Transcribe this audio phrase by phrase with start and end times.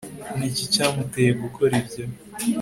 [0.37, 2.03] Ni iki cyamuteye gukora ibyo